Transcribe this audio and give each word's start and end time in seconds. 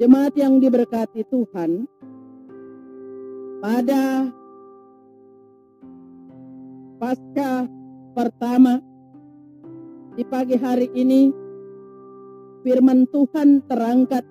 Jemaat 0.00 0.32
yang 0.32 0.64
diberkati 0.64 1.28
Tuhan, 1.28 1.84
pada 3.60 4.32
pasca 6.96 7.68
pertama 8.16 8.80
di 10.16 10.24
pagi 10.24 10.56
hari 10.56 10.88
ini 10.96 11.28
firman 12.64 13.04
Tuhan 13.12 13.60
terangkat 13.68 14.24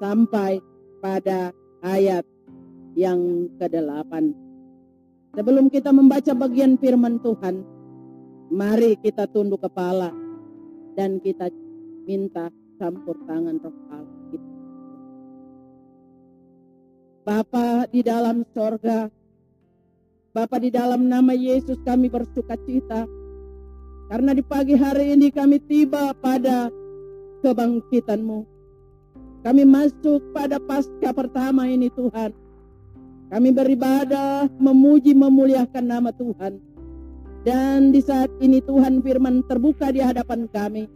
sampai 0.00 0.56
pada 1.04 1.52
ayat 1.84 2.24
yang 2.96 3.52
ke-8. 3.60 4.12
Sebelum 5.36 5.68
kita 5.68 5.92
membaca 5.92 6.32
bagian 6.32 6.80
firman 6.80 7.20
Tuhan, 7.20 7.60
mari 8.48 8.96
kita 9.04 9.28
tunduk 9.28 9.60
kepala 9.60 10.10
dan 10.96 11.20
kita 11.20 11.52
minta 12.08 12.48
campur 12.80 13.14
tangan 13.28 13.60
roh 13.60 13.76
Allah. 13.92 14.16
Bapa 17.28 17.84
di 17.92 18.00
dalam 18.00 18.40
sorga, 18.56 19.12
Bapa 20.32 20.56
di 20.56 20.72
dalam 20.72 21.04
nama 21.04 21.36
Yesus 21.36 21.76
kami 21.84 22.08
bersuka 22.08 22.56
cita 22.64 23.04
karena 24.08 24.32
di 24.32 24.40
pagi 24.40 24.72
hari 24.72 25.12
ini 25.12 25.28
kami 25.28 25.60
tiba 25.60 26.16
pada 26.16 26.72
kebangkitanmu. 27.44 28.40
Kami 29.44 29.62
masuk 29.68 30.32
pada 30.34 30.56
pasca 30.58 31.12
pertama 31.14 31.68
ini 31.68 31.92
Tuhan. 31.92 32.32
Kami 33.28 33.48
beribadah, 33.52 34.48
memuji, 34.56 35.12
memuliakan 35.12 35.84
nama 35.84 36.10
Tuhan. 36.10 36.56
Dan 37.44 37.92
di 37.92 38.00
saat 38.00 38.32
ini 38.40 38.58
Tuhan 38.64 39.04
firman 39.04 39.44
terbuka 39.44 39.92
di 39.92 40.00
hadapan 40.00 40.48
kami. 40.48 40.88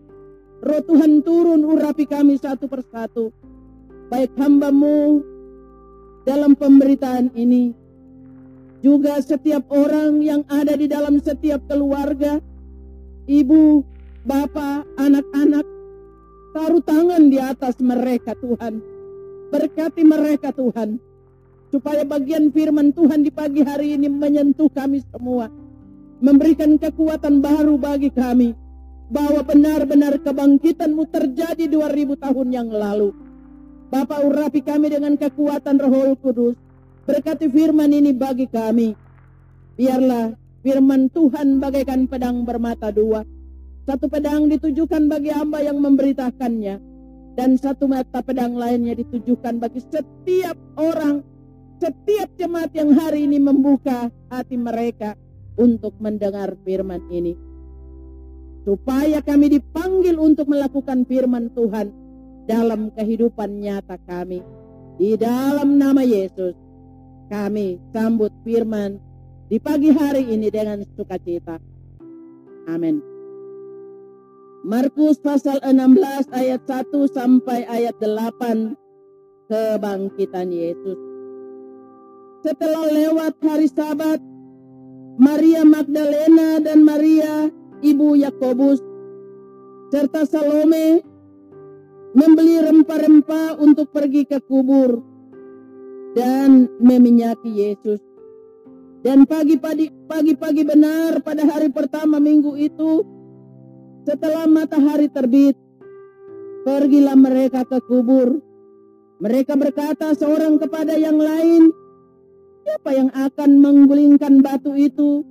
Roh 0.65 0.83
Tuhan 0.83 1.21
turun 1.21 1.63
urapi 1.63 2.09
kami 2.09 2.41
satu 2.41 2.67
persatu. 2.67 3.29
Baik 4.09 4.33
hambamu 4.41 5.21
dalam 6.25 6.57
pemberitaan 6.57 7.31
ini. 7.37 7.77
Juga 8.83 9.21
setiap 9.23 9.71
orang 9.71 10.19
yang 10.25 10.43
ada 10.51 10.75
di 10.75 10.91
dalam 10.91 11.23
setiap 11.23 11.63
keluarga 11.71 12.43
ibu, 13.27 13.87
bapak, 14.27 14.87
anak-anak, 14.99 15.67
taruh 16.55 16.83
tangan 16.83 17.23
di 17.31 17.39
atas 17.39 17.79
mereka 17.79 18.35
Tuhan. 18.39 18.83
Berkati 19.53 20.03
mereka 20.03 20.51
Tuhan. 20.55 20.97
Supaya 21.73 22.05
bagian 22.05 22.53
firman 22.53 22.93
Tuhan 22.93 23.25
di 23.25 23.33
pagi 23.33 23.65
hari 23.65 23.97
ini 23.97 24.09
menyentuh 24.09 24.69
kami 24.69 25.01
semua. 25.09 25.49
Memberikan 26.21 26.77
kekuatan 26.77 27.41
baru 27.41 27.81
bagi 27.81 28.13
kami. 28.13 28.53
Bahwa 29.13 29.45
benar-benar 29.45 30.21
kebangkitanmu 30.21 31.05
terjadi 31.13 31.69
2000 31.69 32.17
tahun 32.17 32.49
yang 32.49 32.69
lalu. 32.73 33.13
Bapak 33.93 34.25
urapi 34.25 34.65
kami 34.65 34.89
dengan 34.89 35.21
kekuatan 35.21 35.77
roh 35.77 36.17
kudus. 36.17 36.57
Berkati 37.05 37.49
firman 37.53 37.93
ini 37.93 38.17
bagi 38.17 38.49
kami. 38.49 38.97
Biarlah 39.77 40.42
Firman 40.63 41.11
Tuhan 41.11 41.59
bagaikan 41.59 42.07
pedang 42.07 42.47
bermata 42.47 42.95
dua. 42.95 43.27
Satu 43.83 44.07
pedang 44.07 44.47
ditujukan 44.47 45.11
bagi 45.11 45.35
hamba 45.35 45.59
yang 45.59 45.83
memberitakannya. 45.83 46.79
Dan 47.35 47.59
satu 47.59 47.91
mata 47.91 48.23
pedang 48.23 48.55
lainnya 48.55 48.95
ditujukan 48.95 49.59
bagi 49.59 49.83
setiap 49.83 50.55
orang. 50.79 51.27
Setiap 51.83 52.31
jemaat 52.39 52.71
yang 52.79 52.95
hari 52.95 53.27
ini 53.27 53.43
membuka 53.43 54.07
hati 54.31 54.55
mereka 54.55 55.19
untuk 55.59 55.99
mendengar 55.99 56.55
firman 56.63 57.03
ini. 57.11 57.35
Supaya 58.63 59.19
kami 59.19 59.59
dipanggil 59.59 60.15
untuk 60.15 60.47
melakukan 60.47 61.03
firman 61.11 61.51
Tuhan 61.51 61.91
dalam 62.47 62.95
kehidupan 62.95 63.59
nyata 63.59 63.99
kami. 64.07 64.39
Di 64.95 65.19
dalam 65.19 65.75
nama 65.75 66.07
Yesus, 66.07 66.55
kami 67.27 67.83
sambut 67.91 68.31
firman 68.47 69.03
di 69.53 69.61
pagi 69.61 69.93
hari 69.93 70.33
ini 70.33 70.49
dengan 70.49 70.81
sukacita. 70.97 71.61
Amin. 72.73 73.05
Markus 74.65 75.21
pasal 75.21 75.61
16 75.61 76.33
ayat 76.33 76.65
1 76.65 76.89
sampai 77.13 77.69
ayat 77.69 77.93
8 78.01 78.73
kebangkitan 79.53 80.49
Yesus. 80.49 80.97
Setelah 82.41 82.97
lewat 82.97 83.37
hari 83.45 83.69
Sabat, 83.69 84.25
Maria 85.21 85.69
Magdalena 85.69 86.57
dan 86.65 86.81
Maria 86.81 87.53
ibu 87.85 88.17
Yakobus 88.17 88.81
serta 89.93 90.25
Salome 90.25 91.05
membeli 92.17 92.57
rempah-rempah 92.57 93.61
untuk 93.61 93.93
pergi 93.93 94.25
ke 94.25 94.41
kubur 94.41 95.05
dan 96.17 96.73
meminyaki 96.81 97.53
Yesus. 97.53 98.12
Dan 99.03 99.27
pagi-pagi 99.27 99.91
pagi-pagi 100.07 100.63
benar 100.63 101.19
pada 101.27 101.43
hari 101.43 101.75
pertama 101.75 102.23
minggu 102.23 102.55
itu 102.55 103.03
setelah 104.07 104.47
matahari 104.47 105.11
terbit 105.11 105.59
pergilah 106.63 107.19
mereka 107.19 107.67
ke 107.67 107.83
kubur. 107.83 108.39
Mereka 109.19 109.59
berkata 109.59 110.15
seorang 110.15 110.59
kepada 110.59 110.95
yang 110.95 111.19
lain, 111.19 111.71
siapa 112.63 112.91
yang 112.95 113.11
akan 113.11 113.51
menggulingkan 113.59 114.39
batu 114.39 114.75
itu 114.75 115.27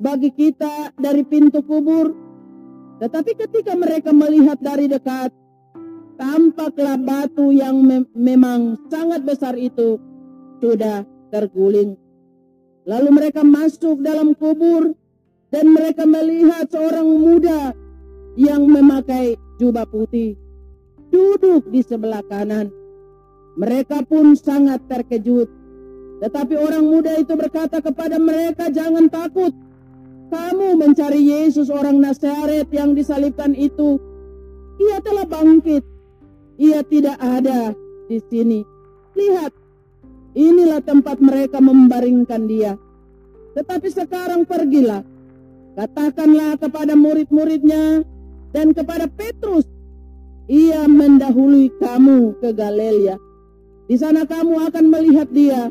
bagi 0.00 0.28
kita 0.32 0.92
dari 0.96 1.24
pintu 1.24 1.64
kubur? 1.64 2.12
Tetapi 3.00 3.32
ketika 3.40 3.72
mereka 3.72 4.12
melihat 4.12 4.60
dari 4.60 4.84
dekat, 4.88 5.32
tampaklah 6.20 7.00
batu 7.00 7.52
yang 7.56 7.80
me 7.80 8.04
memang 8.12 8.76
sangat 8.92 9.24
besar 9.24 9.56
itu 9.56 9.96
sudah 10.60 11.04
terguling 11.28 12.03
Lalu 12.84 13.08
mereka 13.12 13.40
masuk 13.40 14.04
dalam 14.04 14.36
kubur 14.36 14.92
dan 15.48 15.72
mereka 15.72 16.04
melihat 16.04 16.68
seorang 16.68 17.08
muda 17.08 17.72
yang 18.36 18.66
memakai 18.68 19.40
jubah 19.56 19.88
putih 19.88 20.36
duduk 21.14 21.70
di 21.70 21.78
sebelah 21.80 22.26
kanan. 22.26 22.74
Mereka 23.54 24.02
pun 24.10 24.34
sangat 24.34 24.82
terkejut. 24.90 25.46
Tetapi 26.18 26.58
orang 26.58 26.82
muda 26.82 27.14
itu 27.14 27.38
berkata 27.38 27.78
kepada 27.78 28.18
mereka, 28.18 28.66
"Jangan 28.66 29.06
takut. 29.06 29.54
Kamu 30.34 30.74
mencari 30.74 31.22
Yesus 31.22 31.70
orang 31.70 32.02
Nazaret 32.02 32.66
yang 32.74 32.98
disalibkan 32.98 33.54
itu. 33.54 34.02
Ia 34.82 34.98
telah 34.98 35.22
bangkit. 35.30 35.86
Ia 36.58 36.82
tidak 36.82 37.14
ada 37.22 37.70
di 38.10 38.18
sini. 38.18 38.66
Lihat, 39.14 39.54
Inilah 40.34 40.82
tempat 40.82 41.22
mereka 41.22 41.62
membaringkan 41.62 42.50
dia. 42.50 42.74
Tetapi 43.54 43.86
sekarang 43.86 44.42
pergilah. 44.42 45.06
Katakanlah 45.78 46.58
kepada 46.58 46.98
murid-muridnya 46.98 48.02
dan 48.50 48.74
kepada 48.74 49.06
Petrus. 49.06 49.66
Ia 50.50 50.90
mendahului 50.90 51.70
kamu 51.78 52.42
ke 52.42 52.50
Galilea. 52.50 53.16
Di 53.86 53.96
sana 53.96 54.26
kamu 54.26 54.70
akan 54.70 54.84
melihat 54.90 55.30
dia 55.30 55.70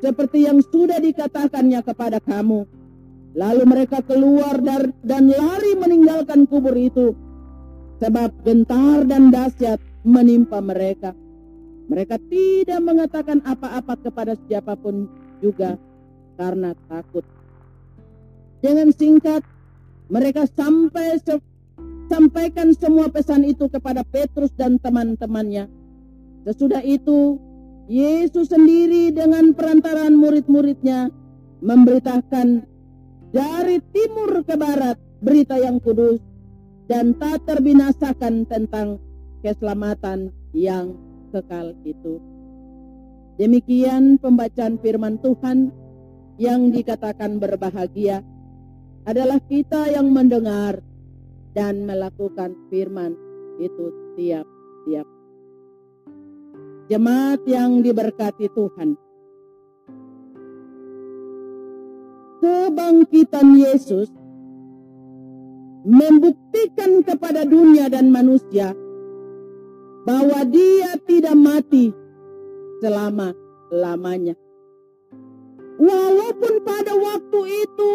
seperti 0.00 0.48
yang 0.48 0.64
sudah 0.64 0.96
dikatakannya 0.96 1.80
kepada 1.84 2.18
kamu. 2.24 2.64
Lalu 3.36 3.62
mereka 3.68 4.00
keluar 4.02 4.58
dan 5.04 5.24
lari 5.28 5.72
meninggalkan 5.76 6.48
kubur 6.48 6.74
itu. 6.74 7.12
Sebab 8.00 8.32
gentar 8.48 9.04
dan 9.04 9.28
dahsyat 9.28 9.76
menimpa 10.08 10.58
mereka. 10.64 11.12
Mereka 11.90 12.22
tidak 12.30 12.80
mengatakan 12.86 13.42
apa-apa 13.42 13.98
kepada 13.98 14.38
siapa 14.46 14.78
pun 14.78 15.10
juga 15.42 15.74
karena 16.38 16.70
takut. 16.86 17.26
Dengan 18.62 18.94
singkat, 18.94 19.42
mereka 20.06 20.46
sampai 20.46 21.18
se 21.18 21.34
sampaikan 22.06 22.74
semua 22.74 23.10
pesan 23.10 23.42
itu 23.42 23.66
kepada 23.66 24.06
Petrus 24.06 24.54
dan 24.54 24.78
teman-temannya. 24.78 25.66
Sesudah 26.46 26.82
itu, 26.82 27.38
Yesus 27.90 28.50
sendiri 28.50 29.10
dengan 29.10 29.50
perantaraan 29.54 30.14
murid-muridnya 30.14 31.10
memberitakan 31.58 32.66
dari 33.34 33.78
timur 33.90 34.42
ke 34.46 34.54
barat 34.54 34.98
berita 35.22 35.58
yang 35.58 35.78
kudus 35.82 36.22
dan 36.90 37.14
tak 37.18 37.46
terbinasakan 37.46 38.46
tentang 38.46 38.98
keselamatan 39.42 40.34
yang 40.50 40.94
kekal 41.30 41.72
itu. 41.86 42.18
Demikian 43.40 44.20
pembacaan 44.20 44.76
firman 44.82 45.16
Tuhan 45.22 45.72
yang 46.36 46.68
dikatakan 46.68 47.40
berbahagia 47.40 48.20
adalah 49.08 49.40
kita 49.40 49.88
yang 49.88 50.12
mendengar 50.12 50.84
dan 51.56 51.88
melakukan 51.88 52.52
firman 52.68 53.16
itu 53.56 53.86
tiap-tiap. 54.20 55.08
Jemaat 56.90 57.40
yang 57.46 57.80
diberkati 57.80 58.50
Tuhan. 58.50 58.98
Kebangkitan 62.40 63.48
Yesus 63.56 64.08
membuktikan 65.84 67.00
kepada 67.04 67.44
dunia 67.44 67.88
dan 67.88 68.12
manusia 68.12 68.72
bahwa 70.04 70.40
dia 70.48 70.96
tidak 71.04 71.36
mati 71.36 71.92
selama-lamanya. 72.80 74.36
Walaupun 75.80 76.54
pada 76.64 76.92
waktu 76.92 77.40
itu 77.64 77.92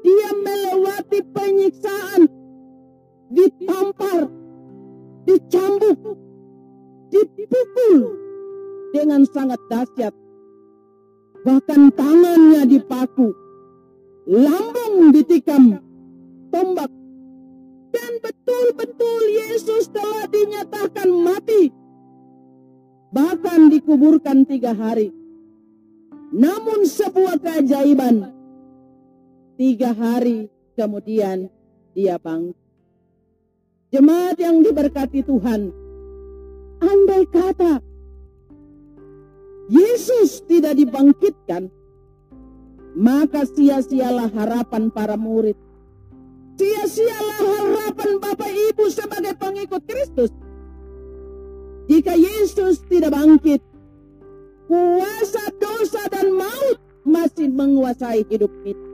dia 0.00 0.30
melewati 0.32 1.20
penyiksaan, 1.32 2.28
ditampar, 3.32 4.28
dicambuk, 5.28 6.16
dipukul 7.12 8.16
dengan 8.96 9.24
sangat 9.28 9.60
dahsyat. 9.68 10.14
Bahkan 11.44 11.92
tangannya 11.96 12.64
dipaku, 12.68 13.32
lambung 14.28 15.12
ditikam, 15.12 15.80
tombak. 16.52 16.97
Yesus 19.58 19.90
telah 19.90 20.30
dinyatakan 20.30 21.10
mati. 21.10 21.74
Bahkan 23.10 23.74
dikuburkan 23.74 24.46
tiga 24.46 24.70
hari. 24.70 25.10
Namun 26.30 26.86
sebuah 26.86 27.42
keajaiban. 27.42 28.30
Tiga 29.58 29.90
hari 29.98 30.46
kemudian 30.78 31.50
dia 31.90 32.22
bangkit. 32.22 32.54
Jemaat 33.90 34.38
yang 34.38 34.62
diberkati 34.62 35.26
Tuhan. 35.26 35.74
Andai 36.78 37.26
kata 37.26 37.82
Yesus 39.66 40.46
tidak 40.46 40.78
dibangkitkan, 40.78 41.66
maka 42.94 43.42
sia-sialah 43.42 44.30
harapan 44.30 44.86
para 44.86 45.18
murid. 45.18 45.58
Sia-sialah 46.58 47.38
harapan 47.38 48.18
Bapak 48.18 48.50
Ibu 48.50 48.90
sebagai 48.90 49.30
pengikut 49.38 49.78
Kristus. 49.86 50.34
Jika 51.86 52.18
Yesus 52.18 52.82
tidak 52.90 53.14
bangkit, 53.14 53.62
kuasa 54.66 55.54
dosa 55.62 56.02
dan 56.10 56.34
maut 56.34 56.82
masih 57.06 57.46
menguasai 57.54 58.26
hidup 58.26 58.50
kita. 58.66 58.88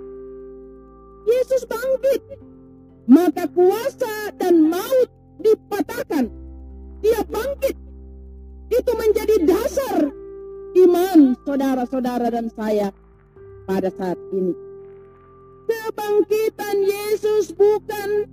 Yesus 1.24 1.64
bangkit, 1.64 2.20
maka 3.08 3.48
kuasa 3.48 4.28
dan 4.36 4.68
maut 4.68 5.08
dipatahkan. 5.40 6.28
Dia 7.00 7.24
bangkit. 7.24 7.76
Itu 8.68 8.92
menjadi 8.92 9.40
dasar 9.48 10.12
iman 10.84 11.32
saudara-saudara 11.48 12.28
dan 12.28 12.52
saya 12.52 12.92
pada 13.64 13.88
saat 13.88 14.20
ini. 14.36 14.73
Kebangkitan 15.94 16.76
Yesus 16.82 17.54
bukan 17.54 18.26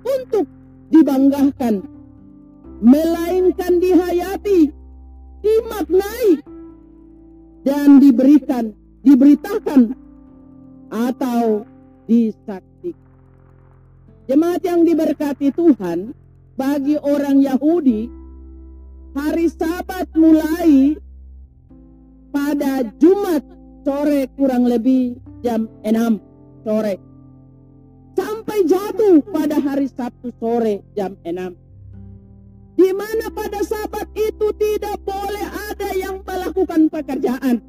untuk 0.00 0.48
dibanggakan, 0.88 1.84
melainkan 2.80 3.76
dihayati, 3.76 4.72
dimaknai, 5.44 6.40
dan 7.68 8.00
diberikan, 8.00 8.72
diberitakan 9.04 9.92
atau 10.88 11.68
disaksikan. 12.08 13.12
Jemaat 14.24 14.64
yang 14.64 14.80
diberkati 14.88 15.52
Tuhan, 15.52 16.16
bagi 16.56 16.96
orang 16.96 17.44
Yahudi, 17.44 18.08
hari 19.12 19.52
Sabat 19.52 20.08
mulai 20.16 20.96
pada 22.32 22.88
Jumat 22.96 23.44
sore 23.84 24.32
kurang 24.32 24.64
lebih 24.64 25.20
jam 25.44 25.68
6 25.84 26.31
sore. 26.62 26.94
Sampai 28.12 28.64
jatuh 28.64 29.20
pada 29.28 29.60
hari 29.60 29.88
Sabtu 29.88 30.32
sore 30.38 30.86
jam 30.96 31.16
6 31.24 31.62
di 32.72 32.90
mana 32.90 33.28
pada 33.28 33.60
sabat 33.60 34.08
itu 34.16 34.48
tidak 34.56 34.96
boleh 35.04 35.46
ada 35.70 35.90
yang 35.92 36.24
melakukan 36.24 36.88
pekerjaan, 36.88 37.60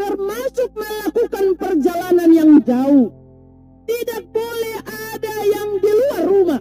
termasuk 0.00 0.70
melakukan 0.72 1.46
perjalanan 1.54 2.30
yang 2.32 2.50
jauh. 2.64 3.12
Tidak 3.82 4.22
boleh 4.30 4.76
ada 4.86 5.34
yang 5.42 5.68
di 5.82 5.90
luar 5.90 6.22
rumah. 6.24 6.60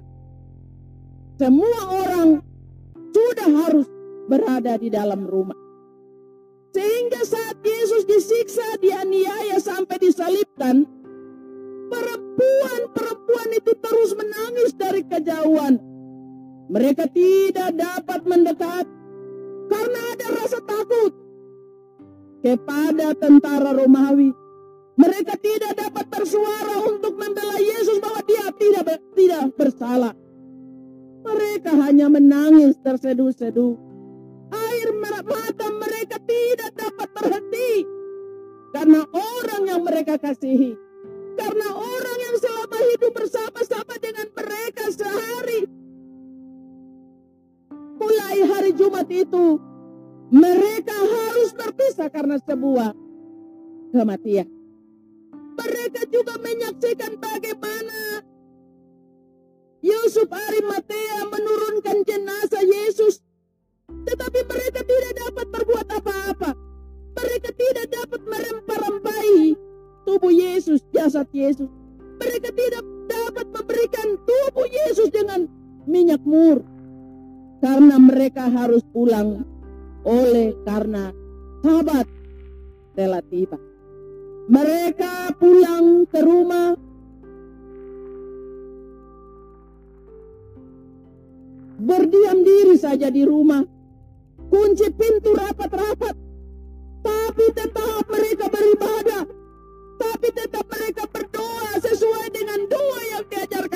Semua 1.37 1.81
orang 1.89 2.29
sudah 3.13 3.49
harus 3.65 3.87
berada 4.25 4.73
di 4.77 4.89
dalam 4.89 5.25
rumah. 5.25 5.57
Sehingga 6.71 7.21
saat 7.25 7.61
Yesus 7.61 8.05
disiksa, 8.09 8.77
dianiaya 8.81 9.59
sampai 9.61 9.97
disalibkan, 10.01 10.87
perempuan-perempuan 11.91 13.49
itu 13.59 13.71
terus 13.75 14.15
menangis 14.15 14.71
dari 14.79 15.03
kejauhan 15.03 15.91
mereka 16.71 17.03
tidak 17.11 17.75
dapat 17.75 18.23
mendekat 18.23 18.87
karena 19.67 19.99
ada 20.15 20.27
rasa 20.39 20.59
takut 20.63 21.11
kepada 22.39 23.11
tentara 23.19 23.75
Romawi. 23.75 24.31
Mereka 24.95 25.35
tidak 25.43 25.75
dapat 25.75 26.07
bersuara 26.07 26.79
untuk 26.87 27.19
membela 27.19 27.59
Yesus 27.59 27.99
bahwa 27.99 28.23
dia 28.23 28.47
tidak 28.55 29.03
tidak 29.11 29.43
bersalah. 29.59 30.15
Mereka 31.27 31.71
hanya 31.75 32.07
menangis 32.07 32.79
terseduh-seduh. 32.79 33.75
Air 34.51 34.89
mata 34.95 35.67
mereka 35.75 36.23
tidak 36.23 36.71
dapat 36.71 37.07
berhenti 37.11 37.71
karena 38.71 39.03
orang 39.11 39.61
yang 39.67 39.81
mereka 39.83 40.15
kasihi. 40.15 40.90
Karena 41.41 41.67
orang 41.73 42.17
yang 42.21 42.35
selama 42.37 42.77
hidup 42.85 43.11
bersama-sama 43.17 43.95
dengan 43.97 44.27
mereka 44.29 44.83
sehari 44.93 45.65
mulai 47.97 48.37
hari 48.45 48.71
Jumat 48.77 49.09
itu 49.09 49.57
mereka 50.29 50.93
harus 50.93 51.49
terpisah 51.57 52.09
karena 52.13 52.37
sebuah 52.37 52.93
kematian. 53.89 54.47
Mereka 55.57 56.07
juga 56.13 56.37
menyaksikan 56.39 57.19
bagaimana 57.19 58.23
Yusuf 59.81 60.29
Arimatea 60.29 61.10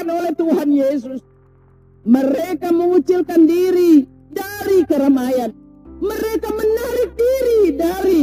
diajarkan 0.06 0.10
oleh 0.22 0.34
Tuhan 0.38 0.70
Yesus. 0.70 1.22
Mereka 2.06 2.70
mengucilkan 2.70 3.42
diri 3.50 4.06
dari 4.30 4.86
keramaian. 4.86 5.50
Mereka 5.98 6.50
menarik 6.54 7.10
diri 7.18 7.62
dari 7.74 8.22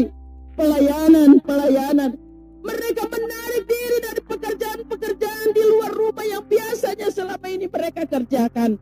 pelayanan-pelayanan. 0.55 2.15
Mereka 2.63 3.03
menarik 3.11 3.65
diri 3.67 3.99
dari 3.99 4.21
pekerjaan-pekerjaan 4.23 5.49
di 5.51 5.63
luar 5.67 5.91
rumah 5.91 6.23
yang 6.23 6.47
biasanya 6.47 7.11
selama 7.11 7.47
ini 7.51 7.67
mereka 7.67 8.07
kerjakan. 8.07 8.79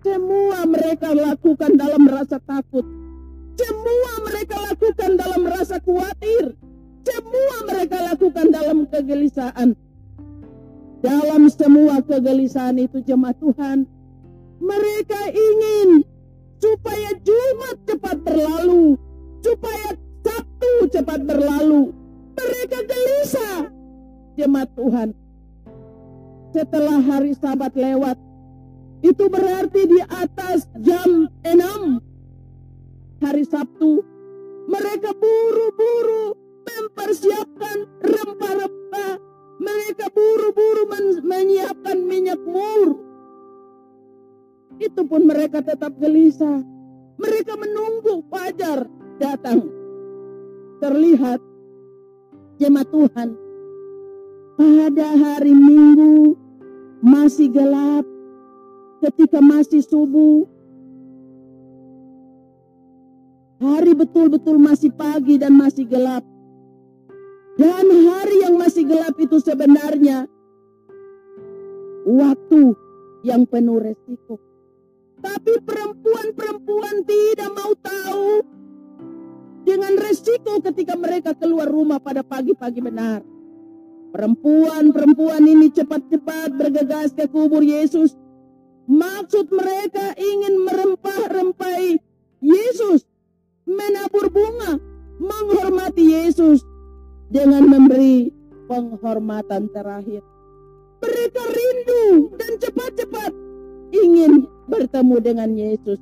Semua 0.00 0.64
mereka 0.64 1.12
lakukan 1.12 1.76
dalam 1.76 2.08
rasa 2.08 2.40
takut. 2.40 2.86
Semua 3.60 4.12
mereka 4.24 4.56
lakukan 4.72 5.10
dalam 5.20 5.42
rasa 5.44 5.76
khawatir. 5.84 6.56
Semua 7.04 7.56
mereka 7.68 7.96
lakukan 8.08 8.46
dalam 8.48 8.88
kegelisahan. 8.88 9.76
Dalam 11.06 11.46
semua 11.46 12.02
kegelisahan 12.02 12.82
itu 12.82 12.98
jemaat 13.06 13.38
Tuhan, 13.38 13.86
mereka 14.58 15.20
ingin 15.30 16.02
supaya 16.58 17.14
Jumat 17.22 17.76
cepat 17.86 18.16
berlalu, 18.26 18.98
supaya 19.38 19.94
Sabtu 20.26 20.90
cepat 20.90 21.22
berlalu. 21.22 21.94
Mereka 22.34 22.78
gelisah, 22.90 23.70
jemaat 24.34 24.66
Tuhan. 24.74 25.14
setelah 26.56 27.04
hari 27.04 27.36
sabat 27.36 27.76
lewat. 27.76 28.16
Itu 29.04 29.28
berarti 29.28 29.84
di 29.84 30.00
atas 30.00 30.64
jam 30.80 31.28
6 31.44 32.00
hari 33.20 33.44
Sabtu. 33.44 34.00
Mereka 34.66 35.12
buru-buru 35.20 36.32
mempersiapkan 36.64 37.76
rempah-rempah. 38.00 39.25
Mereka 39.56 40.12
buru-buru 40.12 40.84
men 40.92 41.04
menyiapkan 41.24 41.98
minyak 42.04 42.40
mur. 42.44 43.00
Itu 44.76 45.08
pun 45.08 45.24
mereka 45.24 45.64
tetap 45.64 45.96
gelisah. 45.96 46.60
Mereka 47.16 47.56
menunggu 47.56 48.20
fajar 48.28 48.84
datang. 49.16 49.64
Terlihat 50.84 51.40
jemaat 52.60 52.88
Tuhan 52.92 53.28
pada 54.60 55.08
hari 55.16 55.52
Minggu 55.56 56.36
masih 57.00 57.48
gelap 57.48 58.04
ketika 59.04 59.40
masih 59.40 59.80
subuh 59.84 60.44
hari 63.60 63.92
betul-betul 63.96 64.56
masih 64.60 64.92
pagi 64.92 65.40
dan 65.40 65.56
masih 65.56 65.84
gelap 65.88 66.24
gelap 68.86 69.14
itu 69.18 69.36
sebenarnya 69.42 70.30
waktu 72.06 72.62
yang 73.26 73.42
penuh 73.50 73.82
resiko 73.82 74.38
tapi 75.20 75.58
perempuan-perempuan 75.64 77.02
tidak 77.02 77.50
mau 77.50 77.72
tahu 77.80 78.44
dengan 79.66 79.98
resiko 79.98 80.62
ketika 80.62 80.94
mereka 80.94 81.34
keluar 81.34 81.66
rumah 81.66 81.98
pada 81.98 82.22
pagi-pagi 82.22 82.78
benar. 82.78 83.24
Perempuan-perempuan 84.14 85.42
ini 85.42 85.68
cepat-cepat 85.74 86.54
bergegas 86.54 87.10
ke 87.12 87.26
kubur 87.26 87.60
Yesus. 87.60 88.14
Maksud 88.86 89.50
mereka 89.50 90.14
ingin 90.14 90.62
merempah-rempai 90.62 91.98
Yesus, 92.38 93.02
menabur 93.66 94.30
bunga, 94.30 94.78
menghormati 95.18 96.14
Yesus 96.14 96.62
dengan 97.26 97.66
memberi 97.66 98.30
penghormatan 98.66 99.70
terakhir. 99.70 100.22
Mereka 101.02 101.42
rindu 101.42 102.34
dan 102.34 102.52
cepat-cepat 102.58 103.30
ingin 103.94 104.46
bertemu 104.66 105.16
dengan 105.22 105.50
Yesus. 105.54 106.00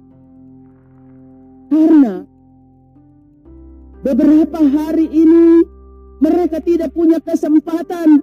Karena 1.69 2.25
beberapa 4.01 4.61
hari 4.63 5.07
ini 5.09 5.65
mereka 6.21 6.61
tidak 6.63 6.93
punya 6.97 7.21
kesempatan 7.21 8.23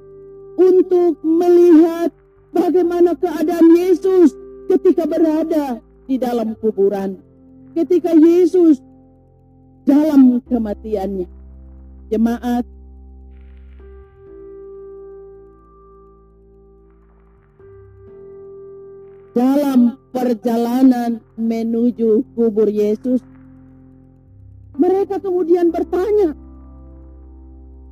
untuk 0.58 1.22
melihat 1.22 2.10
bagaimana 2.54 3.14
keadaan 3.18 3.68
Yesus 3.78 4.34
ketika 4.72 5.06
berada 5.06 5.80
di 6.08 6.16
dalam 6.18 6.58
kuburan. 6.58 7.20
Ketika 7.72 8.12
Yesus 8.16 8.84
dalam 9.88 10.44
kematiannya. 10.44 11.28
Jemaat 12.12 12.68
dalam 19.32 19.96
perjalanan 20.12 21.24
menuju 21.40 22.36
kubur 22.36 22.68
Yesus, 22.68 23.24
mereka 24.76 25.20
kemudian 25.20 25.72
bertanya, 25.72 26.36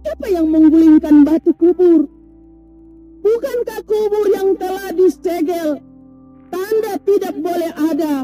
siapa 0.04 0.28
yang 0.32 0.48
menggulingkan 0.52 1.24
batu 1.24 1.52
kubur? 1.56 2.08
Bukankah 3.20 3.82
kubur 3.84 4.26
yang 4.32 4.56
telah 4.56 4.92
disegel, 4.96 5.84
tanda 6.48 6.94
tidak 7.04 7.36
boleh 7.40 7.72
ada 7.76 8.16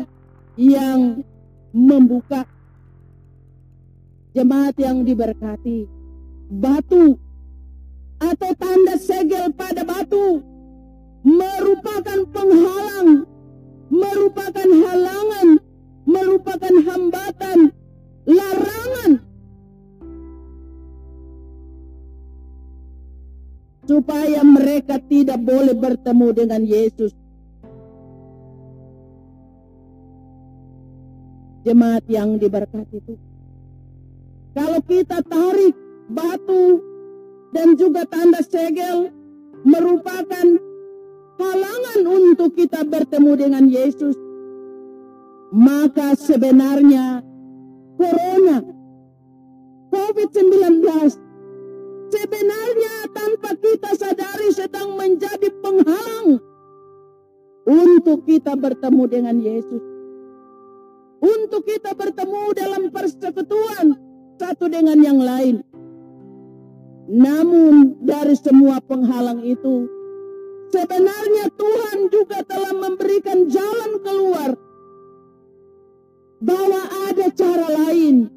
yang 0.55 1.23
membuka? 1.75 2.47
Jemaat 4.35 4.75
yang 4.75 5.07
diberkati, 5.07 5.87
batu 6.51 7.15
atau 8.19 8.51
tanda 8.55 8.95
segel 8.99 9.51
pada 9.55 9.87
batu 9.87 10.54
merupakan 11.25 12.19
penghalang, 12.29 13.25
merupakan 13.89 14.69
halangan, 14.69 15.47
merupakan 16.05 16.75
hambatan, 16.85 17.73
larangan 18.29 19.11
supaya 23.85 24.41
mereka 24.41 25.01
tidak 25.01 25.41
boleh 25.41 25.73
bertemu 25.73 26.27
dengan 26.33 26.61
Yesus. 26.61 27.13
Jemaat 31.65 32.05
yang 32.05 32.37
diberkati 32.37 33.01
itu. 33.01 33.17
Kalau 34.53 34.77
kita 34.85 35.25
tarik 35.25 35.73
batu 36.05 36.77
dan 37.49 37.73
juga 37.73 38.05
tanda 38.05 38.45
segel 38.45 39.09
merupakan 39.65 40.74
halangan 41.35 41.99
untuk 42.07 42.55
kita 42.55 42.83
bertemu 42.87 43.31
dengan 43.35 43.63
Yesus, 43.67 44.15
maka 45.51 46.15
sebenarnya 46.19 47.23
Corona, 47.95 48.59
COVID-19 49.91 50.83
sebenarnya 52.11 52.93
tanpa 53.11 53.51
kita 53.59 53.91
sadari 53.95 54.49
sedang 54.51 54.95
menjadi 54.95 55.49
penghalang 55.59 56.39
untuk 57.65 58.23
kita 58.27 58.53
bertemu 58.53 59.03
dengan 59.09 59.35
Yesus. 59.41 59.83
Untuk 61.25 61.65
kita 61.65 61.97
bertemu 61.97 62.53
dalam 62.53 62.83
persekutuan 62.93 63.97
satu 64.37 64.69
dengan 64.69 64.99
yang 65.01 65.17
lain. 65.17 65.63
Namun 67.09 67.97
dari 68.03 68.37
semua 68.37 68.77
penghalang 68.83 69.41
itu, 69.41 69.89
Sebenarnya 70.75 71.47
Tuhan 71.55 72.11
juga 72.11 72.43
telah 72.43 72.75
memberikan 72.75 73.47
jalan 73.47 73.91
keluar. 74.03 74.51
Bahwa 76.43 76.83
ada 77.07 77.31
cara 77.31 77.67
lain 77.71 78.27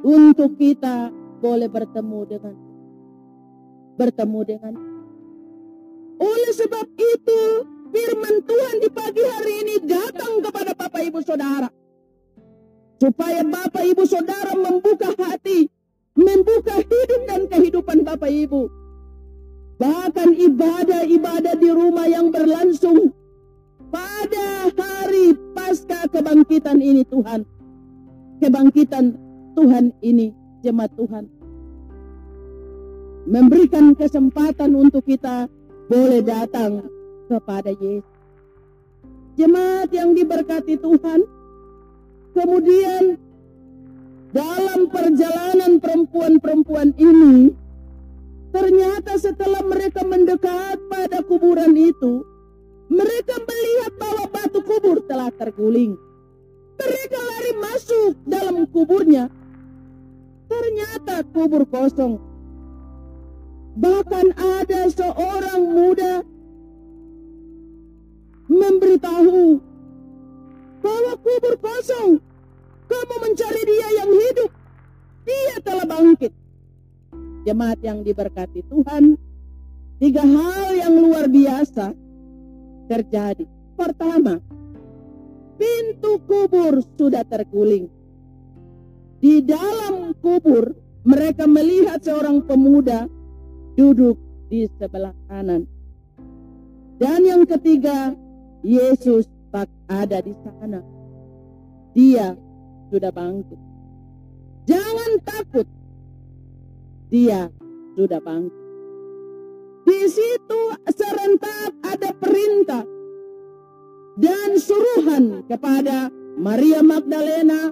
untuk 0.00 0.56
kita 0.56 1.12
boleh 1.44 1.68
bertemu 1.68 2.20
dengan 2.24 2.56
bertemu 4.00 4.40
dengan 4.48 4.74
oleh 6.16 6.52
sebab 6.56 6.86
itu 6.96 7.40
firman 7.92 8.40
Tuhan 8.40 8.76
di 8.80 8.88
pagi 8.88 9.22
hari 9.28 9.52
ini 9.68 9.74
datang 9.84 10.40
kepada 10.40 10.72
Bapak 10.72 11.02
Ibu 11.04 11.20
Saudara 11.20 11.68
supaya 12.96 13.44
Bapak 13.44 13.84
Ibu 13.84 14.02
Saudara 14.08 14.56
membuka 14.56 15.12
hati 15.20 15.68
membuka 16.16 16.80
hidup 16.80 17.20
dan 17.28 17.46
kehidupan 17.46 18.02
Bapak 18.02 18.32
Ibu 18.32 18.81
Bahkan 19.82 20.38
ibadah-ibadah 20.38 21.58
di 21.58 21.70
rumah 21.74 22.06
yang 22.06 22.30
berlangsung 22.30 23.10
pada 23.90 24.70
hari 24.78 25.34
pasca 25.58 26.06
kebangkitan 26.06 26.78
ini 26.78 27.02
Tuhan. 27.02 27.42
Kebangkitan 28.38 29.18
Tuhan 29.58 29.90
ini 29.98 30.30
jemaat 30.62 30.94
Tuhan. 30.94 31.26
Memberikan 33.26 33.98
kesempatan 33.98 34.70
untuk 34.78 35.02
kita 35.02 35.50
boleh 35.90 36.22
datang 36.22 36.86
kepada 37.26 37.74
Yesus. 37.74 38.06
Jemaat 39.34 39.90
yang 39.90 40.14
diberkati 40.14 40.78
Tuhan. 40.78 41.26
Kemudian 42.38 43.18
dalam 44.30 44.86
perjalanan 44.88 45.82
perempuan-perempuan 45.82 46.94
ini 46.96 47.50
Ternyata 48.52 49.16
setelah 49.16 49.64
mereka 49.64 50.04
mendekat 50.04 50.76
pada 50.92 51.24
kuburan 51.24 51.72
itu, 51.72 52.20
mereka 52.92 53.40
melihat 53.40 53.92
bahwa 53.96 54.24
batu 54.28 54.60
kubur 54.60 55.00
telah 55.08 55.32
terguling. 55.32 55.96
Mereka 56.76 57.16
lari 57.16 57.52
masuk 57.56 58.12
dalam 58.28 58.68
kuburnya. 58.68 59.32
Ternyata 60.52 61.24
kubur 61.32 61.64
kosong. 61.64 62.20
Bahkan 63.72 64.36
ada 64.36 64.80
seorang 64.92 65.60
muda 65.72 66.20
memberitahu 68.52 69.64
bahwa 70.84 71.12
kubur 71.24 71.54
kosong. 71.56 72.20
Kamu 72.84 73.16
mencari 73.16 73.62
dia 73.64 73.88
yang 74.04 74.12
hidup. 74.12 74.50
Dia 75.24 75.56
telah 75.64 75.88
bangkit 75.88 76.41
jemaat 77.42 77.78
yang 77.82 78.02
diberkati 78.06 78.62
Tuhan, 78.66 79.18
tiga 79.98 80.22
hal 80.22 80.74
yang 80.74 80.94
luar 80.98 81.26
biasa 81.26 81.94
terjadi. 82.90 83.46
Pertama, 83.78 84.38
pintu 85.58 86.18
kubur 86.26 86.82
sudah 86.98 87.22
terguling. 87.26 87.86
Di 89.22 89.38
dalam 89.42 90.14
kubur, 90.18 90.74
mereka 91.06 91.46
melihat 91.46 92.02
seorang 92.02 92.42
pemuda 92.42 93.06
duduk 93.78 94.18
di 94.50 94.66
sebelah 94.78 95.14
kanan. 95.30 95.66
Dan 96.98 97.26
yang 97.26 97.42
ketiga, 97.46 98.14
Yesus 98.62 99.26
tak 99.50 99.66
ada 99.90 100.22
di 100.22 100.34
sana. 100.42 100.82
Dia 101.94 102.34
sudah 102.90 103.10
bangkit. 103.10 103.60
Jangan 104.70 105.10
takut. 105.26 105.66
Dia 107.12 107.52
sudah 107.92 108.24
bangkit. 108.24 108.56
Di 109.84 110.00
situ 110.08 110.62
serentak 110.88 111.76
ada 111.84 112.08
perintah 112.16 112.88
dan 114.16 114.56
suruhan 114.56 115.44
kepada 115.44 116.08
Maria 116.40 116.80
Magdalena, 116.80 117.68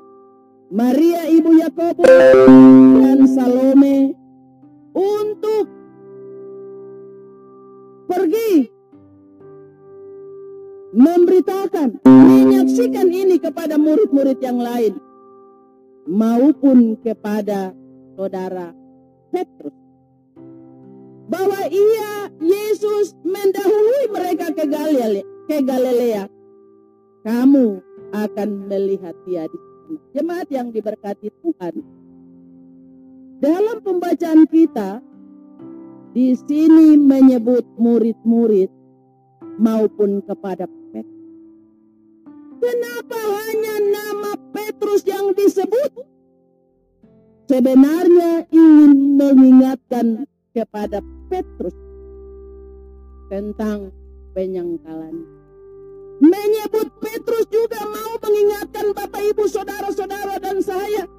Maria 0.69 1.25
ibu 1.33 1.57
Yakobus 1.57 2.05
dan 3.01 3.25
Salome 3.25 4.13
untuk 4.93 5.65
pergi 8.13 8.69
memberitakan, 10.93 12.05
menyaksikan 12.05 13.09
ini 13.09 13.41
kepada 13.41 13.81
murid-murid 13.81 14.37
yang 14.45 14.61
lain 14.61 15.01
maupun 16.05 17.01
kepada 17.01 17.73
saudara 18.21 18.80
Petrus 19.31 19.75
bahwa 21.31 21.63
ia 21.71 22.27
Yesus 22.43 23.15
mendahului 23.23 24.11
mereka 24.11 24.51
ke 24.51 24.67
Galilea, 24.67 25.25
ke 25.47 25.59
Galilea. 25.63 26.27
Kamu 27.23 27.67
akan 28.11 28.49
melihat 28.67 29.15
dia 29.23 29.47
di 29.47 29.59
sana. 29.59 29.99
Jemaat 30.19 30.49
yang 30.51 30.75
diberkati 30.75 31.31
Tuhan. 31.31 31.75
Dalam 33.41 33.79
pembacaan 33.81 34.45
kita 34.51 34.99
di 36.11 36.35
sini 36.35 36.99
menyebut 36.99 37.63
murid-murid 37.79 38.69
maupun 39.63 40.19
kepada 40.27 40.67
Petrus. 40.67 41.31
Kenapa 42.61 43.17
hanya 43.17 43.77
nama 43.87 44.33
Petrus 44.51 45.07
yang 45.07 45.33
disebut? 45.33 46.20
Sebenarnya 47.51 48.47
ingin 48.55 49.19
mengingatkan 49.19 50.23
kepada 50.55 51.03
Petrus 51.27 51.75
tentang 53.27 53.91
penyangkalan. 54.39 55.27
Menyebut 56.23 56.95
Petrus 57.03 57.51
juga 57.51 57.83
mau 57.91 58.23
mengingatkan 58.23 58.95
Bapak 58.95 59.35
Ibu 59.35 59.51
Saudara-saudara 59.51 60.39
dan 60.39 60.63
saya 60.63 61.11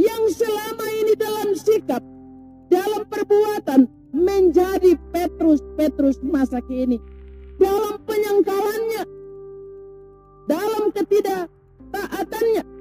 yang 0.00 0.32
selama 0.32 0.86
ini 0.96 1.12
dalam 1.20 1.52
sikap, 1.52 2.00
dalam 2.72 3.04
perbuatan 3.04 3.84
menjadi 4.16 4.96
Petrus-Petrus 5.12 6.24
masa 6.24 6.64
kini. 6.64 6.96
Dalam 7.60 8.00
penyangkalannya, 8.08 9.04
dalam 10.48 10.88
ketidaktaatannya. 10.88 12.79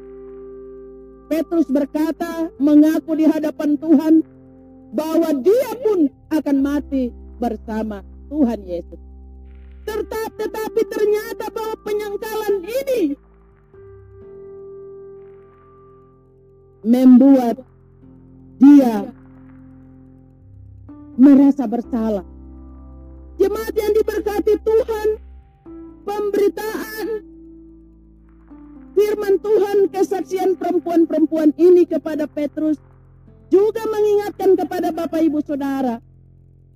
Petrus 1.29 1.69
berkata, 1.69 2.49
mengaku 2.57 3.13
di 3.13 3.29
hadapan 3.29 3.77
Tuhan, 3.77 4.25
bahwa 4.89 5.29
dia 5.45 5.71
pun 5.85 6.09
akan 6.33 6.57
mati 6.57 7.13
bersama 7.37 8.01
Tuhan 8.33 8.59
Yesus. 8.65 8.97
Tetap, 9.85 10.33
tetapi 10.41 10.81
ternyata 10.89 11.53
bahwa 11.53 11.75
penyangkalan 11.85 12.55
ini 12.65 13.01
membuat 16.81 17.61
dia 18.57 19.13
merasa 21.13 21.69
bersalah. 21.69 22.25
Jemaat 23.39 23.73
yang 23.77 23.93
diberkati 23.95 24.53
Tuhan, 24.65 25.07
pemberitaan 26.03 27.07
firman 28.99 29.39
Tuhan 29.39 29.87
kesaksian 29.87 30.59
perempuan-perempuan 30.59 31.55
ini 31.55 31.87
kepada 31.87 32.27
Petrus 32.27 32.75
juga 33.47 33.87
mengingatkan 33.87 34.59
kepada 34.59 34.91
Bapak 34.91 35.23
Ibu 35.23 35.39
Saudara, 35.39 36.03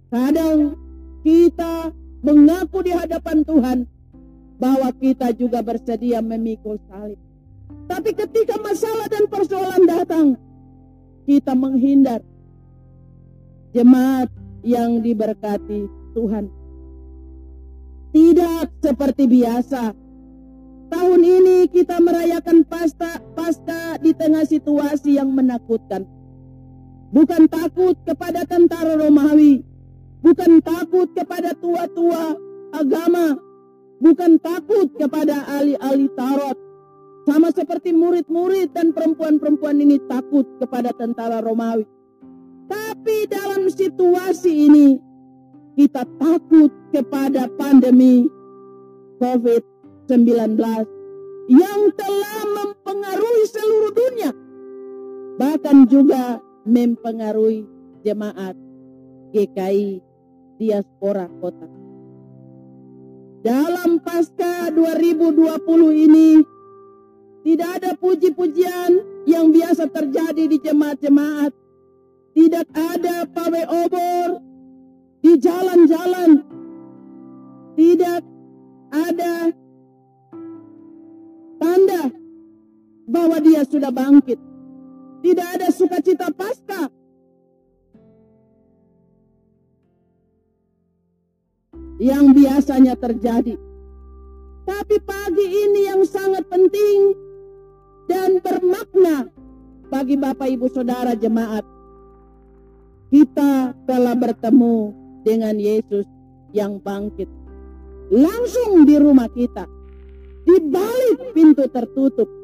kadang 0.08 0.80
kita 1.22 1.92
mengaku 2.24 2.88
di 2.88 2.96
hadapan 2.96 3.44
Tuhan 3.44 3.78
bahwa 4.56 4.90
kita 4.96 5.36
juga 5.36 5.60
bersedia 5.60 6.24
memikul 6.24 6.80
salib. 6.88 7.20
Tapi 7.92 8.16
ketika 8.16 8.56
masalah 8.64 9.12
dan 9.12 9.28
persoalan 9.28 9.84
datang, 9.84 10.28
kita 11.28 11.52
menghindar. 11.52 12.24
Jemaat 13.74 14.30
yang 14.62 15.02
diberkati 15.02 15.90
Tuhan. 16.14 16.46
Tidak 18.14 18.70
seperti 18.86 19.26
biasa. 19.26 20.03
Tahun 20.94 21.22
ini 21.26 21.66
kita 21.74 21.98
merayakan 21.98 22.62
pasca 22.70 23.98
di 23.98 24.14
tengah 24.14 24.46
situasi 24.46 25.18
yang 25.18 25.34
menakutkan 25.34 26.06
bukan 27.14 27.46
takut 27.46 27.94
kepada 28.04 28.42
tentara 28.44 28.98
Romawi, 28.98 29.62
bukan 30.26 30.60
takut 30.66 31.14
kepada 31.14 31.54
tua-tua 31.62 32.34
agama, 32.74 33.38
bukan 34.02 34.42
takut 34.42 34.90
kepada 34.98 35.46
ahli-ahli 35.46 36.10
Tarot. 36.18 36.58
Sama 37.24 37.56
seperti 37.56 37.96
murid-murid 37.96 38.76
dan 38.76 38.92
perempuan-perempuan 38.92 39.80
ini 39.80 39.96
takut 40.12 40.44
kepada 40.60 40.92
tentara 40.92 41.40
Romawi. 41.40 41.88
Tapi 42.68 43.32
dalam 43.32 43.72
situasi 43.72 44.68
ini 44.68 45.00
kita 45.80 46.04
takut 46.20 46.74
kepada 46.92 47.48
pandemi 47.56 48.28
COVID-19 49.24 49.73
yang 51.50 51.92
telah 51.98 52.40
mempengaruhi 52.46 53.46
seluruh 53.50 53.94
dunia. 53.94 54.32
Bahkan 55.40 55.78
juga 55.90 56.40
mempengaruhi 56.64 57.66
jemaat 58.06 58.56
GKI 59.34 60.00
diaspora 60.62 61.26
kota. 61.42 61.68
Dalam 63.44 64.00
pasca 64.00 64.72
2020 64.72 66.06
ini 66.08 66.30
tidak 67.44 67.70
ada 67.82 67.92
puji-pujian 68.00 68.92
yang 69.28 69.52
biasa 69.52 69.92
terjadi 69.92 70.48
di 70.48 70.58
jemaat-jemaat. 70.64 71.52
Tidak 72.34 72.68
ada 72.72 73.28
pawe 73.28 73.64
obor 73.84 74.40
di 75.20 75.34
jalan-jalan. 75.38 76.40
Tidak 77.76 78.22
ada 78.94 79.52
bahwa 83.24 83.40
dia 83.40 83.64
sudah 83.64 83.88
bangkit 83.88 84.36
tidak 85.24 85.48
ada 85.56 85.72
sukacita 85.72 86.28
pasca. 86.36 86.92
Yang 92.04 92.26
biasanya 92.36 93.00
terjadi. 93.00 93.56
Tapi 94.68 94.96
pagi 95.00 95.48
ini 95.48 95.88
yang 95.88 96.04
sangat 96.04 96.44
penting 96.52 97.16
dan 98.12 98.44
bermakna 98.44 99.32
bagi 99.88 100.20
Bapak 100.20 100.52
Ibu 100.60 100.68
Saudara 100.68 101.16
jemaat. 101.16 101.64
Kita 103.08 103.72
telah 103.88 104.20
bertemu 104.20 104.92
dengan 105.24 105.56
Yesus 105.56 106.04
yang 106.52 106.84
bangkit. 106.84 107.32
Langsung 108.12 108.84
di 108.84 109.00
rumah 109.00 109.32
kita. 109.32 109.64
Di 110.44 110.60
balik 110.68 111.32
pintu 111.32 111.64
tertutup 111.72 112.43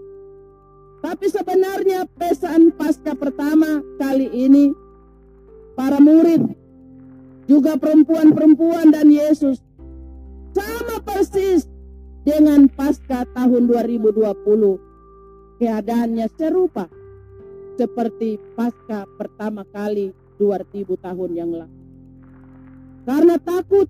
tapi 1.00 1.32
sebenarnya 1.32 2.08
pesan 2.20 2.76
pasca 2.76 3.16
pertama 3.16 3.80
kali 3.96 4.28
ini 4.32 4.76
para 5.76 6.00
murid 6.00 6.44
juga 7.48 7.80
perempuan-perempuan 7.80 8.92
dan 8.92 9.08
Yesus 9.10 9.64
sama 10.52 11.00
persis 11.02 11.66
dengan 12.28 12.68
pasca 12.68 13.24
tahun 13.32 13.72
2020 13.72 15.60
keadaannya 15.60 16.28
serupa 16.36 16.92
seperti 17.80 18.36
pasca 18.60 19.08
pertama 19.16 19.64
kali 19.72 20.12
2000 20.36 21.00
tahun 21.00 21.32
yang 21.32 21.52
lalu. 21.56 21.78
Karena 23.08 23.36
takut 23.40 23.88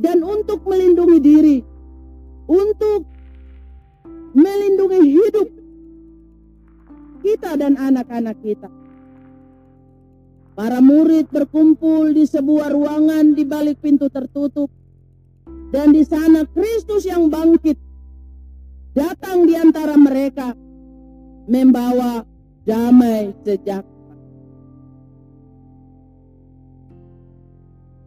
dan 0.00 0.20
untuk 0.24 0.64
melindungi 0.64 1.18
diri 1.20 1.58
untuk 2.48 3.04
melindungi 4.32 5.00
hidup 5.04 5.48
kita 7.20 7.56
dan 7.56 7.76
anak-anak 7.76 8.36
kita. 8.40 8.68
Para 10.56 10.82
murid 10.82 11.30
berkumpul 11.32 12.12
di 12.12 12.28
sebuah 12.28 12.74
ruangan 12.74 13.32
di 13.32 13.44
balik 13.48 13.80
pintu 13.80 14.12
tertutup. 14.12 14.68
Dan 15.70 15.94
di 15.94 16.02
sana 16.02 16.42
Kristus 16.50 17.06
yang 17.06 17.30
bangkit 17.30 17.78
datang 18.90 19.46
di 19.46 19.54
antara 19.54 19.94
mereka 19.94 20.50
membawa 21.46 22.26
damai 22.66 23.30
sejahtera. 23.46 23.88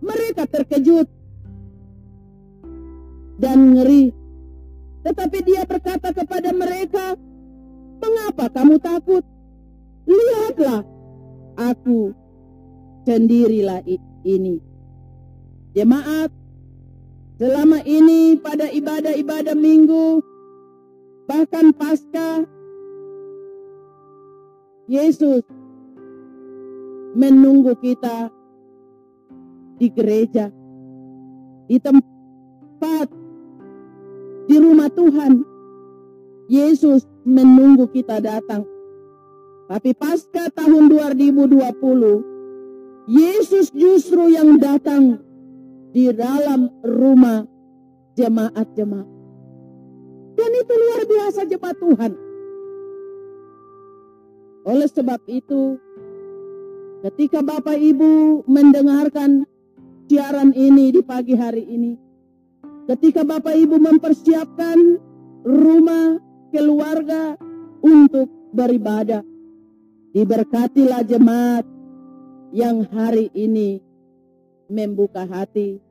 Mereka 0.04 0.44
terkejut 0.52 1.08
dan 3.40 3.58
ngeri. 3.74 4.12
Tetapi 5.04 5.38
dia 5.44 5.64
berkata 5.68 6.16
kepada 6.16 6.52
mereka, 6.56 7.16
"Mengapa 8.04 8.52
kamu 8.52 8.76
takut? 8.84 9.24
Lihatlah, 10.04 10.84
aku 11.56 12.12
sendirilah 13.08 13.80
ini." 14.28 14.60
Jemaat, 15.72 16.30
selama 17.40 17.80
ini 17.88 18.36
pada 18.44 18.68
ibadah-ibadah 18.68 19.56
minggu, 19.56 20.20
bahkan 21.26 21.72
pasca, 21.72 22.44
Yesus 24.86 25.48
menunggu 27.16 27.74
kita 27.80 28.28
di 29.80 29.88
gereja, 29.90 30.52
di 31.72 31.80
tempat, 31.80 33.08
di 34.52 34.56
rumah 34.60 34.92
Tuhan. 34.92 35.42
Yesus 36.52 37.08
menunggu 37.24 37.88
kita 37.92 38.20
datang. 38.20 38.68
Tapi 39.68 39.96
pasca 39.96 40.52
tahun 40.52 40.92
2020, 40.92 43.08
Yesus 43.08 43.72
justru 43.72 44.32
yang 44.32 44.60
datang 44.60 45.20
di 45.96 46.12
dalam 46.12 46.68
rumah 46.84 47.48
jemaat-jemaat. 48.16 49.08
Dan 50.34 50.52
itu 50.52 50.74
luar 50.74 51.02
biasa 51.08 51.42
jemaat 51.48 51.78
Tuhan. 51.80 52.12
Oleh 54.64 54.88
sebab 54.88 55.20
itu, 55.28 55.76
ketika 57.04 57.44
Bapak 57.44 57.76
Ibu 57.76 58.44
mendengarkan 58.48 59.44
siaran 60.08 60.56
ini 60.56 60.96
di 60.96 61.02
pagi 61.04 61.36
hari 61.36 61.68
ini, 61.68 62.00
ketika 62.88 63.28
Bapak 63.28 63.54
Ibu 63.54 63.76
mempersiapkan 63.78 64.80
rumah 65.44 66.16
keluarga 66.54 67.34
untuk 67.82 68.30
beribadah, 68.54 69.26
diberkatilah 70.14 71.02
jemaat 71.02 71.66
yang 72.54 72.86
hari 72.94 73.34
ini 73.34 73.82
membuka 74.70 75.26
hati, 75.26 75.82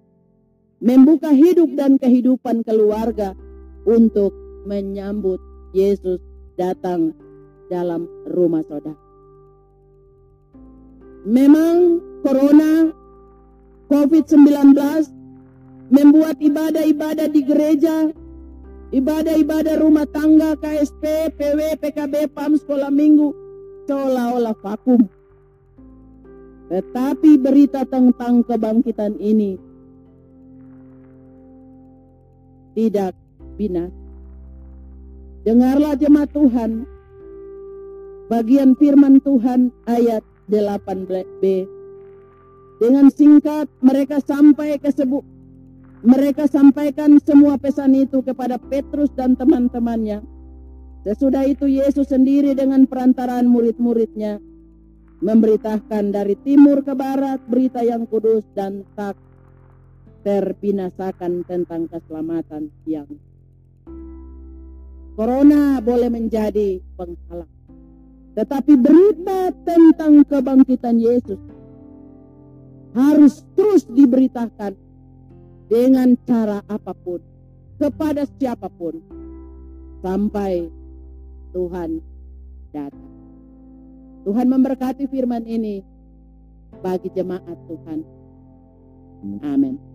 membuka 0.79 1.35
hidup 1.35 1.75
dan 1.75 1.99
kehidupan 1.99 2.63
keluarga 2.63 3.35
untuk 3.83 4.31
menyambut 4.63 5.43
Yesus 5.75 6.23
datang 6.55 7.11
dalam 7.67 8.07
rumah 8.31 8.63
saudara. 8.63 8.95
Memang 11.27 12.03
corona 12.23 12.91
COVID-19 13.91 14.75
membuat 15.93 16.41
ibadah-ibadah 16.41 17.29
di 17.29 17.41
gereja, 17.45 18.11
ibadah-ibadah 18.93 19.81
rumah 19.81 20.05
tangga, 20.07 20.55
KSP, 20.61 21.33
PW, 21.35 21.81
PKB, 21.81 22.29
PAM, 22.31 22.61
sekolah 22.61 22.93
minggu, 22.93 23.33
seolah-olah 23.89 24.55
vakum. 24.61 25.09
Tetapi 26.69 27.41
berita 27.41 27.85
tentang 27.89 28.45
kebangkitan 28.45 29.17
ini 29.21 29.57
tidak 32.73 33.13
binasa. 33.57 33.93
Dengarlah 35.43 35.99
jemaat 35.99 36.31
Tuhan, 36.31 36.87
bagian 38.31 38.79
firman 38.79 39.19
Tuhan 39.21 39.75
ayat 39.91 40.23
8b 40.47 41.67
dengan 42.79 43.11
singkat 43.11 43.67
mereka 43.83 44.23
sampai 44.23 44.79
ke 44.79 44.91
sebu 44.91 45.32
mereka 46.03 46.51
sampaikan 46.51 47.23
semua 47.23 47.55
pesan 47.59 47.95
itu 47.95 48.27
kepada 48.27 48.59
Petrus 48.59 49.15
dan 49.15 49.39
teman-temannya. 49.39 50.23
Sesudah 51.03 51.47
itu 51.47 51.67
Yesus 51.67 52.11
sendiri 52.11 52.55
dengan 52.55 52.87
perantaraan 52.87 53.47
murid-muridnya 53.47 54.39
memberitakan 55.23 56.11
dari 56.11 56.35
timur 56.43 56.83
ke 56.83 56.95
barat 56.99 57.39
berita 57.47 57.83
yang 57.87 58.07
kudus 58.11 58.43
dan 58.59 58.83
tak 58.99 59.15
terbinasakan 60.27 61.47
tentang 61.47 61.87
keselamatan 61.87 62.71
yang 62.87 63.07
Corona 65.13 65.79
boleh 65.79 66.09
menjadi 66.09 66.81
penghalang. 66.99 67.51
Tetapi 68.33 68.73
berita 68.81 69.53
tentang 69.63 70.25
kebangkitan 70.25 70.97
Yesus 70.97 71.39
harus 72.97 73.45
terus 73.53 73.85
diberitakan 73.93 74.73
dengan 75.73 76.13
cara 76.29 76.61
apa 76.69 76.93
pun 76.93 77.17
kepada 77.81 78.29
siapa 78.37 78.69
pun 78.69 79.01
sampai 80.05 80.69
Tuhan 81.57 81.97
datang. 82.77 83.13
Tuhan 84.29 84.47
memberkati 84.53 85.09
firman 85.09 85.49
ini 85.49 85.81
bagi 86.85 87.09
jemaat 87.17 87.57
Tuhan. 87.73 88.05
Amin. 89.41 89.92